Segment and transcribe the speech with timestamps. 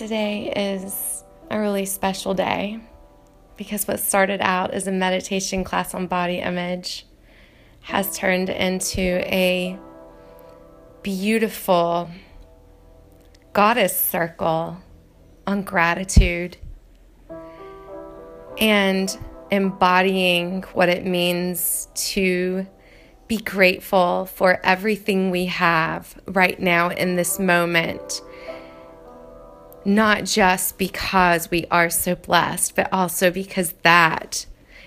[0.00, 2.80] Today is a really special day
[3.58, 7.04] because what started out as a meditation class on body image
[7.82, 9.78] has turned into a
[11.02, 12.08] beautiful
[13.52, 14.78] goddess circle
[15.46, 16.56] on gratitude
[18.56, 19.18] and
[19.50, 22.66] embodying what it means to
[23.28, 28.22] be grateful for everything we have right now in this moment
[29.84, 34.46] not just because we are so blessed, but also because that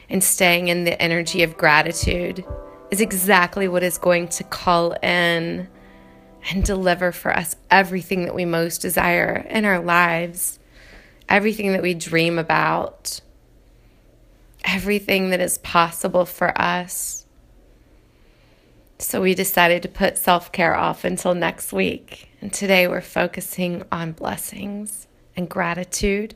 [0.09, 2.45] and staying in the energy of gratitude
[2.91, 5.67] is exactly what is going to call in
[6.51, 10.59] and deliver for us everything that we most desire in our lives,
[11.29, 13.21] everything that we dream about,
[14.63, 17.22] everything that is possible for us.
[18.99, 22.29] So we decided to put self care off until next week.
[22.41, 26.35] And today we're focusing on blessings and gratitude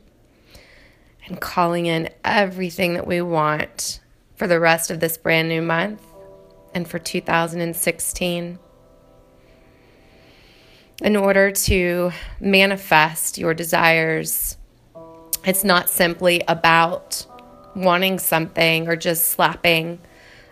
[1.26, 4.00] and calling in everything that we want
[4.36, 6.02] for the rest of this brand new month
[6.74, 8.58] and for 2016.
[11.00, 14.56] In order to manifest your desires,
[15.44, 17.24] it's not simply about
[17.76, 20.00] wanting something or just slapping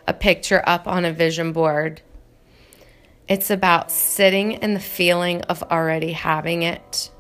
[0.07, 2.03] a picture up on a vision board.
[3.29, 7.11] It's about sitting in the feeling of already having it.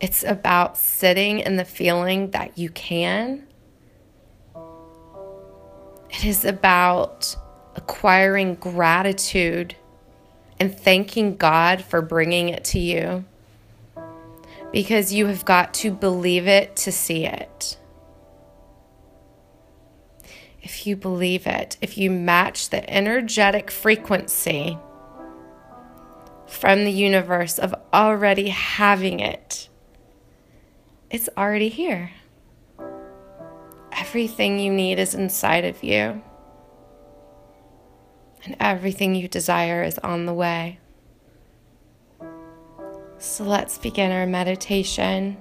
[0.00, 3.46] It's about sitting in the feeling that you can.
[6.10, 7.36] It is about
[7.74, 9.76] acquiring gratitude
[10.58, 13.24] and thanking God for bringing it to you
[14.72, 17.76] because you have got to believe it to see it
[20.66, 24.76] if you believe it, if you match the energetic frequency
[26.48, 29.68] from the universe of already having it,
[31.08, 32.10] it's already here.
[33.92, 36.20] Everything you need is inside of you,
[38.44, 40.80] and everything you desire is on the way.
[43.18, 45.36] So let's begin our meditation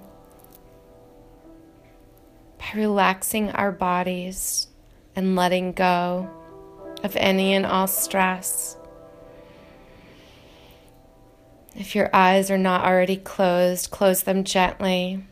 [2.60, 4.68] by relaxing our bodies
[5.16, 6.30] and letting go
[7.04, 8.78] of any and all stress.
[11.76, 15.24] If your eyes are not already closed, close them gently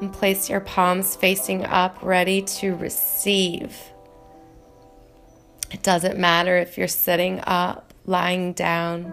[0.00, 3.76] and place your palms facing up, ready to receive.
[5.70, 9.04] It doesn't matter if you're sitting up, lying down.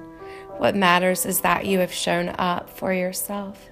[0.57, 3.69] What matters is that you have shown up for yourself.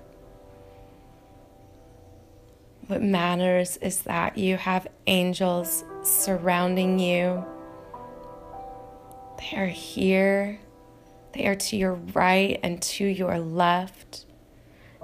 [2.91, 7.45] What matters is that you have angels surrounding you.
[9.39, 10.59] They are here,
[11.31, 14.25] they are to your right and to your left,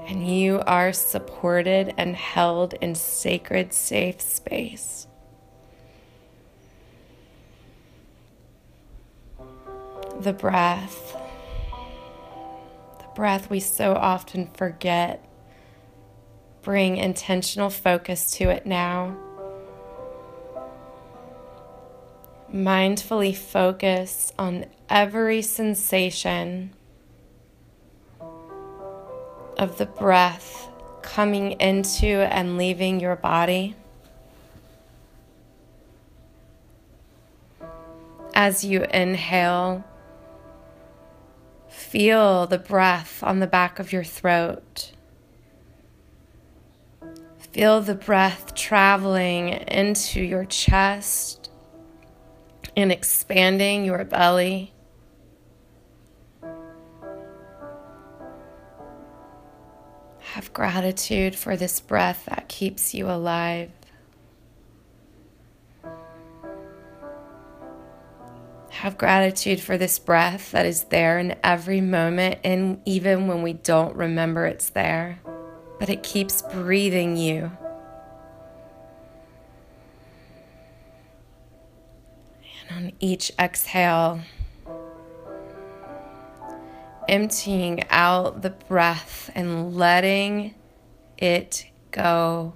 [0.05, 5.07] and you are supported and held in sacred, safe space.
[10.19, 11.15] The breath,
[12.99, 15.26] the breath we so often forget.
[16.67, 19.15] Bring intentional focus to it now.
[22.53, 26.73] mindfully focus on every sensation
[29.57, 30.69] of the breath
[31.01, 33.75] coming into and leaving your body.
[38.33, 39.85] As you inhale,
[41.69, 44.91] feel the breath on the back of your throat.
[47.57, 51.49] Feel the breath traveling into your chest
[52.75, 54.75] and expanding your belly.
[60.19, 63.71] Have gratitude for this breath that keeps you alive.
[68.69, 73.53] Have gratitude for this breath that is there in every moment, and even when we
[73.53, 75.21] don't remember it's there,
[75.79, 77.51] but it keeps breathing you.
[82.69, 84.21] And on each exhale,
[87.07, 90.55] emptying out the breath and letting
[91.17, 92.53] it go.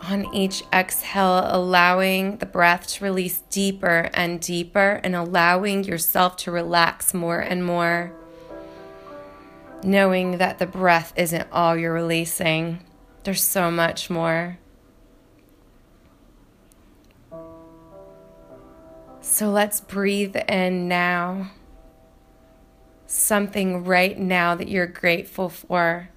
[0.00, 6.50] On each exhale, allowing the breath to release deeper and deeper and allowing yourself to
[6.50, 8.17] relax more and more.
[9.82, 12.80] Knowing that the breath isn't all you're releasing,
[13.24, 14.58] there's so much more.
[19.20, 21.52] So let's breathe in now.
[23.06, 26.10] something right now that you're grateful for.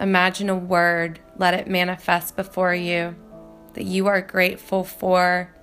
[0.00, 3.16] Imagine a word, let it manifest before you
[3.74, 5.54] that you are grateful for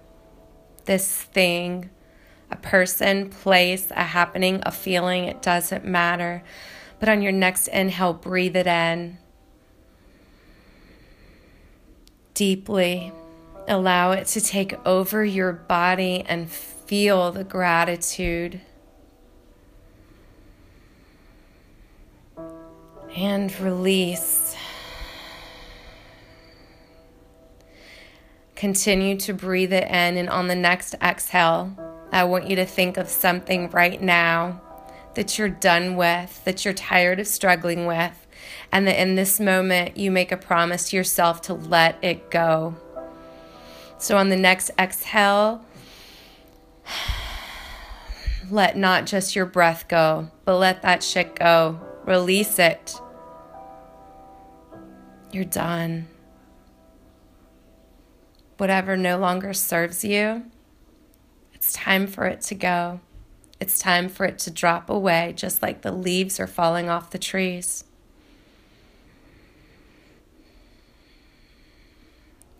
[0.86, 1.90] this thing
[2.52, 6.42] a person, place, a happening, a feeling, it doesn't matter.
[7.00, 9.18] But on your next inhale, breathe it in
[12.40, 13.12] deeply.
[13.68, 18.62] Allow it to take over your body and feel the gratitude.
[23.14, 24.56] And release.
[28.56, 31.76] Continue to breathe it in, and on the next exhale,
[32.14, 34.62] I want you to think of something right now
[35.20, 38.26] that you're done with, that you're tired of struggling with,
[38.72, 42.74] and that in this moment you make a promise to yourself to let it go.
[43.98, 45.66] So on the next exhale,
[48.50, 51.82] let not just your breath go, but let that shit go.
[52.06, 52.96] Release it.
[55.34, 56.08] You're done.
[58.56, 60.46] Whatever no longer serves you,
[61.54, 63.02] it's time for it to go.
[63.60, 67.20] It's time for it to drop away, just like the leaves are falling off the
[67.20, 67.84] trees.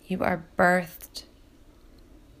[0.06, 1.24] You are birthed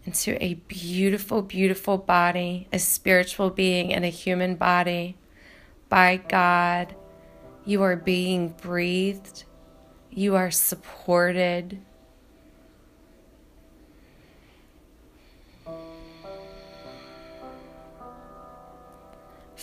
[0.04, 5.16] into a beautiful, beautiful body, a spiritual being in a human body
[5.88, 6.94] by God.
[7.64, 9.44] You are being breathed.
[10.10, 11.80] You are supported.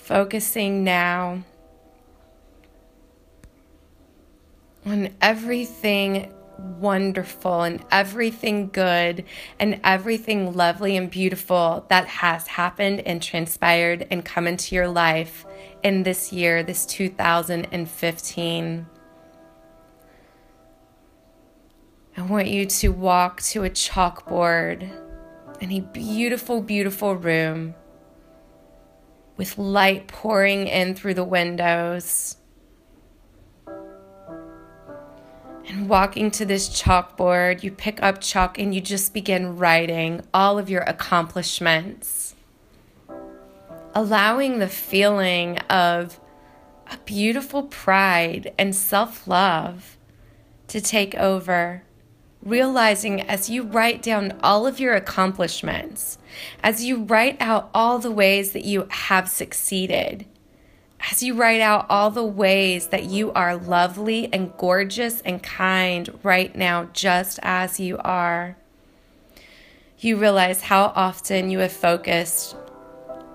[0.07, 1.44] Focusing now
[4.86, 6.33] on everything
[6.80, 9.25] wonderful and everything good
[9.59, 15.45] and everything lovely and beautiful that has happened and transpired and come into your life
[15.83, 18.88] in this year, this 2015.
[22.15, 24.89] I want you to walk to a chalkboard
[25.59, 27.75] in a beautiful, beautiful room
[29.38, 32.38] with light pouring in through the windows
[35.68, 40.57] And walking to this chalkboard, you pick up chalk and you just begin writing all
[40.57, 42.36] of your accomplishments.
[43.94, 46.22] Allowing the feeling of
[46.90, 49.98] a beautiful pride and self love
[50.69, 51.83] to take over.
[52.47, 56.17] Realizing as you write down all of your accomplishments,
[56.63, 60.25] as you write out all the ways that you have succeeded,
[61.11, 66.17] as you write out all the ways that you are lovely and gorgeous and kind
[66.23, 68.55] right now, just as you are,
[69.99, 72.55] you realize how often you have focused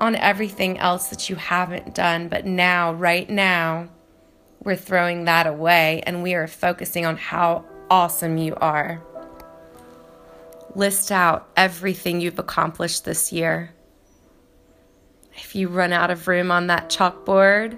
[0.00, 2.28] on everything else that you haven't done.
[2.28, 3.90] But now, right now,
[4.64, 9.02] we're throwing that away and we are focusing on how awesome you are.
[10.74, 13.74] List out everything you've accomplished this year.
[15.34, 17.76] If you run out of room on that chalkboard,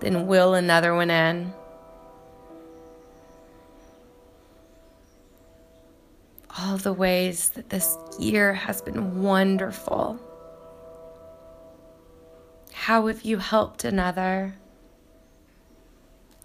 [0.00, 1.52] then will another one in.
[6.56, 10.20] All the ways that this year has been wonderful.
[12.72, 14.54] How have you helped another?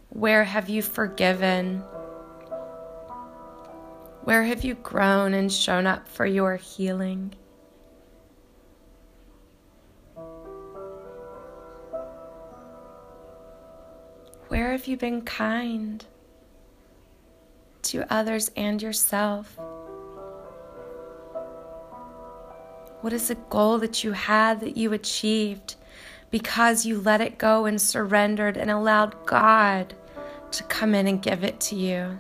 [0.10, 1.84] Where have you forgiven?
[4.26, 7.36] Where have you grown and shown up for your healing?
[14.48, 16.04] Where have you been kind
[17.84, 19.60] to others and yourself?
[23.02, 25.76] What is a goal that you had that you achieved
[26.32, 29.94] because you let it go and surrendered and allowed God
[30.50, 32.20] to come in and give it to you?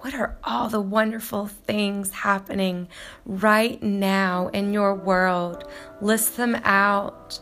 [0.00, 2.88] What are all the wonderful things happening
[3.26, 5.70] right now in your world?
[6.00, 7.38] List them out.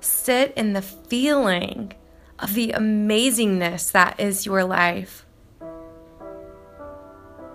[0.00, 1.92] Sit in the feeling
[2.40, 5.24] of the amazingness that is your life.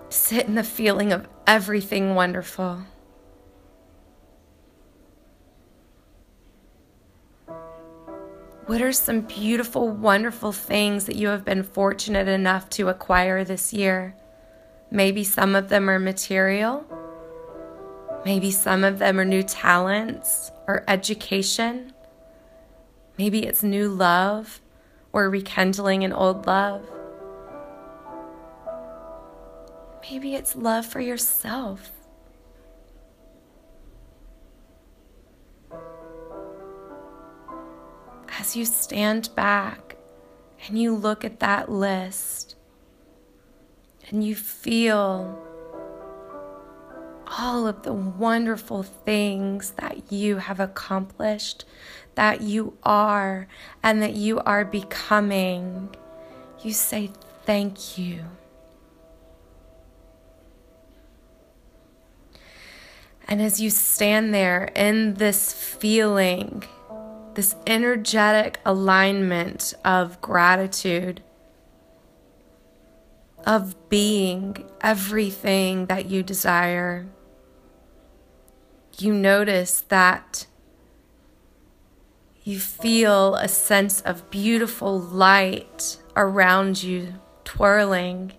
[0.08, 2.84] Sit in the feeling of everything wonderful.
[8.64, 13.74] What are some beautiful, wonderful things that you have been fortunate enough to acquire this
[13.74, 14.16] year?
[14.92, 16.84] Maybe some of them are material.
[18.26, 21.94] Maybe some of them are new talents or education.
[23.16, 24.60] Maybe it's new love
[25.10, 26.86] or rekindling an old love.
[30.02, 31.90] Maybe it's love for yourself.
[38.38, 39.96] as you stand back
[40.66, 42.56] and you look at that list
[44.12, 45.42] and you feel
[47.38, 51.64] all of the wonderful things that you have accomplished,
[52.14, 53.48] that you are,
[53.82, 55.88] and that you are becoming,
[56.62, 57.10] you say
[57.46, 58.24] thank you.
[63.26, 66.64] And as you stand there in this feeling,
[67.32, 71.22] this energetic alignment of gratitude,
[73.46, 77.06] of being everything that you desire,
[78.98, 80.46] you notice that
[82.44, 88.32] you feel a sense of beautiful light around you twirling.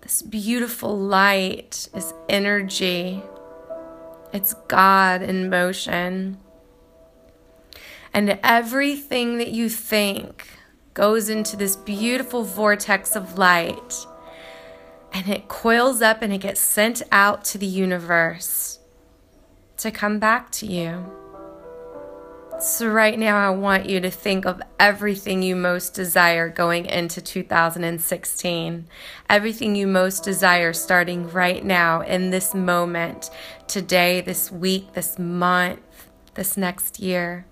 [0.00, 3.22] This beautiful light is energy,
[4.32, 6.38] it's God in motion.
[8.14, 10.55] And everything that you think
[10.96, 14.06] goes into this beautiful vortex of light
[15.12, 18.80] and it coils up and it gets sent out to the universe
[19.76, 21.04] to come back to you.
[22.58, 27.20] So, right now, I want you to think of everything you most desire going into
[27.20, 28.88] 2016.
[29.28, 33.28] Everything you most desire starting right now in this moment,
[33.66, 37.44] today, this week, this month, this next year.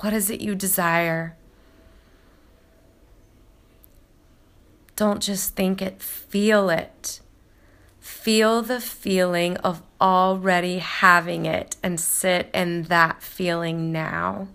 [0.00, 1.38] What is it you desire?
[5.00, 7.22] Don't just think it, feel it.
[8.00, 14.48] Feel the feeling of already having it and sit in that feeling now.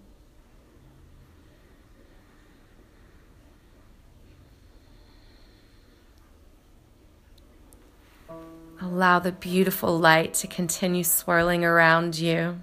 [8.79, 12.61] Allow the beautiful light to continue swirling around you.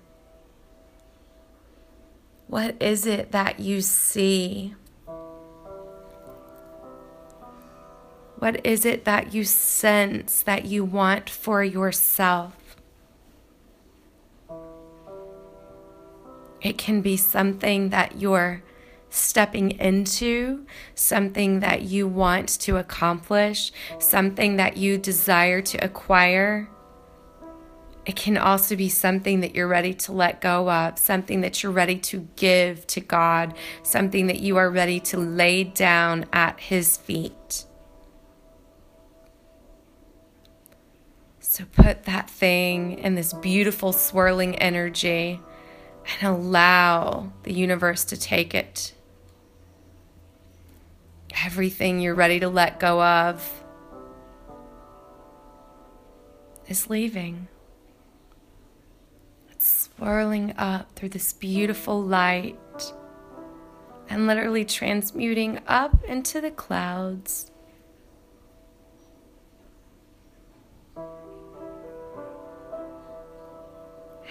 [2.46, 4.76] What is it that you see?
[8.42, 12.74] What is it that you sense that you want for yourself?
[16.60, 18.64] It can be something that you're
[19.10, 23.70] stepping into, something that you want to accomplish,
[24.00, 26.68] something that you desire to acquire.
[28.04, 31.70] It can also be something that you're ready to let go of, something that you're
[31.70, 36.96] ready to give to God, something that you are ready to lay down at His
[36.96, 37.66] feet.
[41.52, 45.38] So put that thing in this beautiful swirling energy
[46.06, 48.94] and allow the universe to take it.
[51.44, 53.64] Everything you're ready to let go of
[56.68, 57.48] is leaving
[59.50, 62.56] It's swirling up through this beautiful light
[64.08, 67.51] and literally transmuting up into the clouds.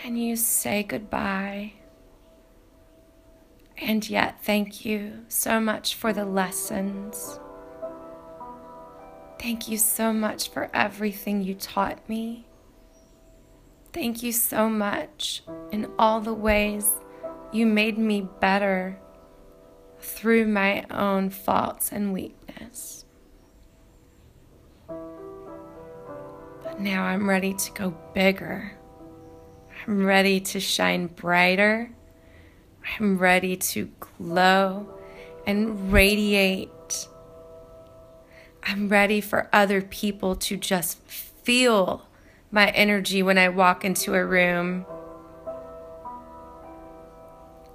[0.03, 1.74] And you say goodbye.
[3.77, 7.39] And yet, thank you so much for the lessons.
[9.39, 12.46] Thank you so much for everything you taught me.
[13.93, 16.89] Thank you so much in all the ways
[17.51, 19.00] you made me better
[20.00, 23.05] through my own faults and weakness.
[24.88, 28.77] But now I'm ready to go bigger.
[29.91, 31.91] I'm ready to shine brighter.
[32.98, 34.88] I'm ready to glow
[35.45, 37.10] and radiate.
[38.63, 42.07] I'm ready for other people to just feel
[42.51, 44.86] my energy when I walk into a room.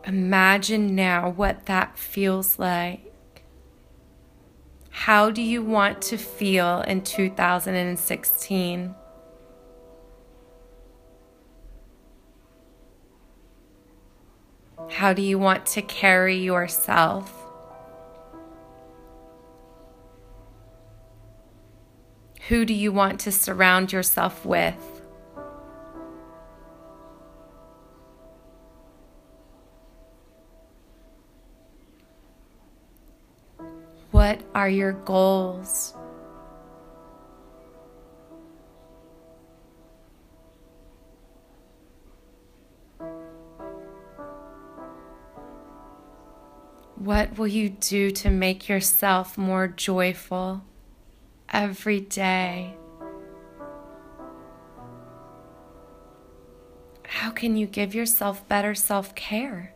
[0.07, 3.13] Imagine now what that feels like.
[4.89, 8.95] How do you want to feel in 2016?
[14.97, 17.31] How do you want to carry yourself?
[22.49, 24.75] Who do you want to surround yourself with?
[34.13, 35.95] What are your goals?
[46.97, 50.63] What will you do to make yourself more joyful
[51.53, 52.75] every day?
[57.05, 59.75] How can you give yourself better self care?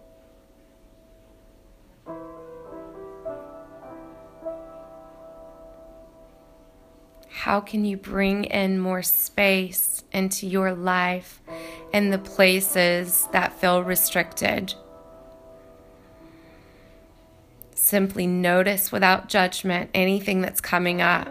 [7.28, 11.42] How can you bring in more space into your life
[11.92, 14.74] and the places that feel restricted?
[17.90, 21.26] Simply notice without judgment anything that's coming up.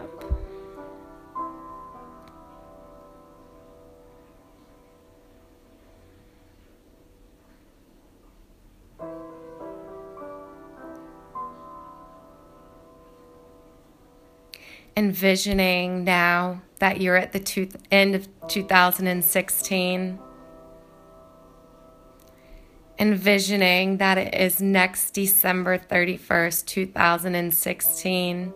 [14.96, 20.18] envisioning now that you're at the end of 2016,
[23.00, 28.52] envisioning that it is next December 31st, 2016,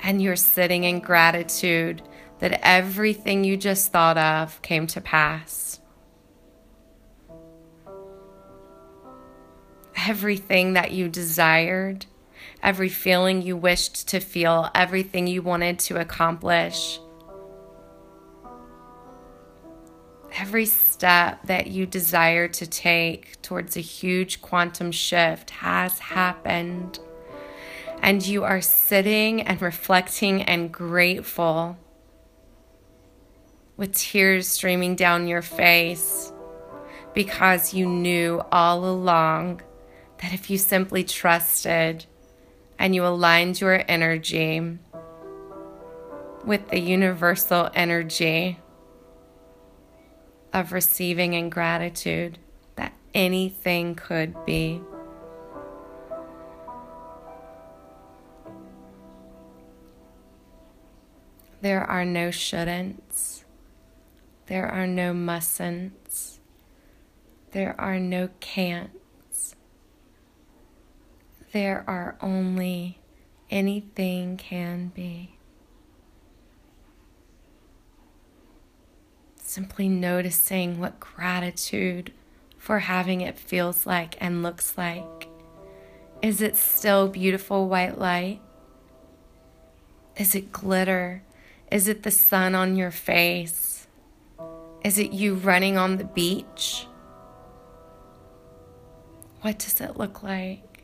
[0.00, 2.02] and you're sitting in gratitude
[2.40, 5.78] that everything you just thought of came to pass.
[9.96, 12.06] Everything that you desired
[12.64, 16.98] every feeling you wished to feel, everything you wanted to accomplish.
[20.46, 26.98] Every step that you desire to take towards a huge quantum shift has happened.
[28.02, 31.78] And you are sitting and reflecting and grateful
[33.78, 36.30] with tears streaming down your face
[37.14, 39.62] because you knew all along
[40.18, 42.04] that if you simply trusted,
[42.78, 44.78] and you aligned your energy
[46.44, 48.58] with the universal energy
[50.54, 52.38] of receiving and gratitude
[52.76, 54.80] that anything could be.
[61.60, 63.44] There are no shouldn'ts.
[64.46, 66.38] There are no mustn'ts.
[67.52, 68.90] There are no can't
[71.54, 72.98] there are only
[73.48, 75.33] anything can be.
[79.54, 82.12] Simply noticing what gratitude
[82.58, 85.28] for having it feels like and looks like.
[86.20, 88.40] Is it still beautiful white light?
[90.16, 91.22] Is it glitter?
[91.70, 93.86] Is it the sun on your face?
[94.82, 96.88] Is it you running on the beach?
[99.42, 100.82] What does it look like?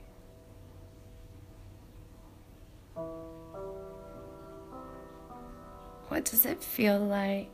[6.07, 7.51] What does it feel like?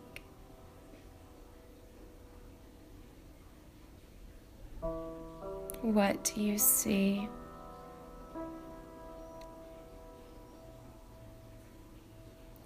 [5.87, 7.29] What do you see?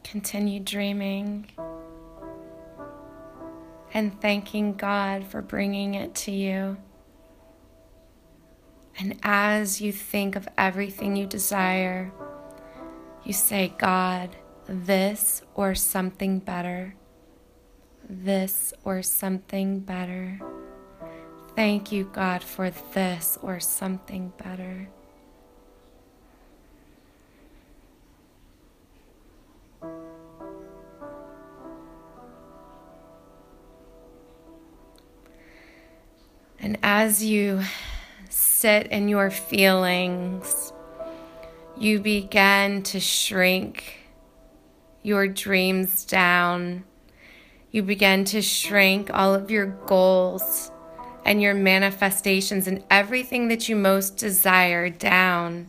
[0.03, 1.51] Continue dreaming
[3.93, 6.79] and thanking God for bringing it to you.
[8.99, 12.13] And as you think of everything you desire,
[13.23, 14.35] you say, God,
[14.67, 16.95] this or something better.
[18.09, 20.41] This or something better.
[21.61, 24.89] Thank you, God, for this or something better.
[36.59, 37.61] And as you
[38.31, 40.73] sit in your feelings,
[41.77, 44.09] you begin to shrink
[45.03, 46.85] your dreams down.
[47.71, 50.73] You begin to shrink all of your goals
[51.25, 55.69] and your manifestations and everything that you most desire down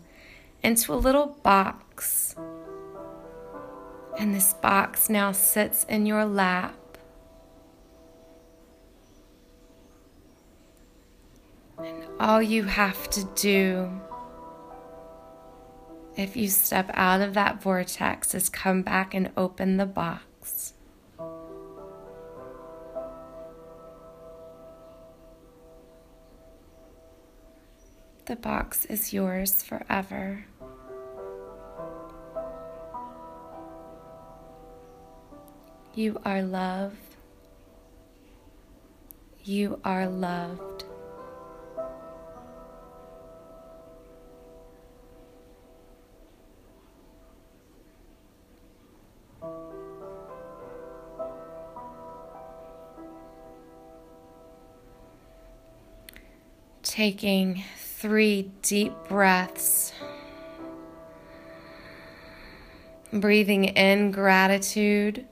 [0.63, 2.35] into a little box.
[4.19, 6.75] And this box now sits in your lap.
[11.77, 14.01] And all you have to do
[16.15, 20.73] if you step out of that vortex, is come back and open the box.
[28.25, 30.45] The box is yours forever.
[35.93, 36.93] You are love.
[39.43, 40.86] You are loved.
[56.91, 57.63] taking
[58.01, 59.93] three deep breaths.
[63.13, 65.27] Breathing in gratitude.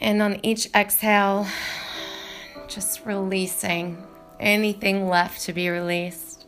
[0.00, 1.46] And on each exhale,
[2.66, 4.04] just releasing
[4.40, 6.46] anything left to be released.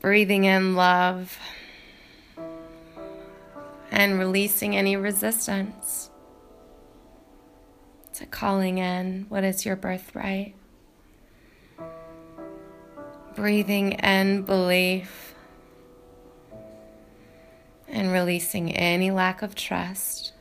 [0.00, 1.38] Breathing in love.
[3.90, 6.10] and releasing any resistance
[8.12, 10.56] to calling in what is your birthright.
[13.34, 15.34] Breathing in belief
[17.88, 20.32] and releasing any lack of trust.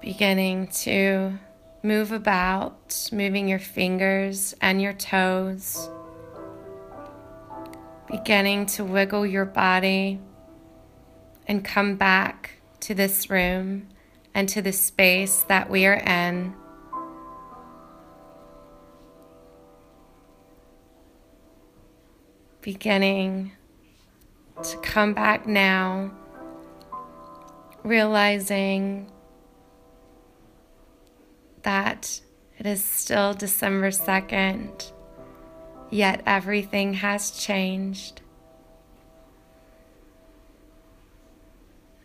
[0.00, 1.38] Beginning to
[1.82, 5.90] move about, moving your fingers and your toes.
[8.10, 10.20] Beginning to wiggle your body
[11.46, 13.88] and come back to this room
[14.34, 16.54] and to the space that we are in.
[22.68, 23.52] Beginning
[24.62, 26.10] to come back now,
[27.82, 29.10] realizing
[31.62, 32.20] that
[32.58, 34.92] it is still December 2nd,
[35.88, 38.20] yet everything has changed.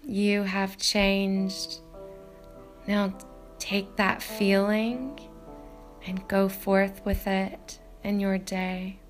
[0.08, 1.82] You have changed.
[2.88, 3.14] Now
[3.60, 5.20] take that feeling
[6.08, 9.02] and go forth with it in your day.